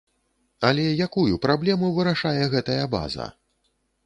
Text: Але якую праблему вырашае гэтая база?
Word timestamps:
Але 0.69 0.85
якую 1.07 1.35
праблему 1.45 1.93
вырашае 1.99 2.43
гэтая 2.55 2.81
база? 2.97 3.31